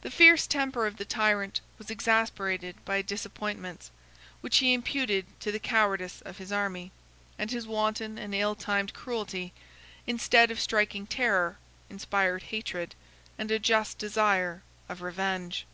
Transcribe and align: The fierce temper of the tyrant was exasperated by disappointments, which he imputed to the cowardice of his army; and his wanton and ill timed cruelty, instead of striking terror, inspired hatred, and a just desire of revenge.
The 0.00 0.10
fierce 0.10 0.48
temper 0.48 0.84
of 0.84 0.96
the 0.96 1.04
tyrant 1.04 1.60
was 1.78 1.88
exasperated 1.88 2.84
by 2.84 3.02
disappointments, 3.02 3.92
which 4.40 4.56
he 4.56 4.74
imputed 4.74 5.26
to 5.38 5.52
the 5.52 5.60
cowardice 5.60 6.20
of 6.22 6.38
his 6.38 6.50
army; 6.50 6.90
and 7.38 7.52
his 7.52 7.64
wanton 7.64 8.18
and 8.18 8.34
ill 8.34 8.56
timed 8.56 8.92
cruelty, 8.94 9.52
instead 10.08 10.50
of 10.50 10.58
striking 10.58 11.06
terror, 11.06 11.56
inspired 11.88 12.42
hatred, 12.42 12.96
and 13.38 13.48
a 13.52 13.60
just 13.60 13.96
desire 13.96 14.64
of 14.88 15.02
revenge. 15.02 15.66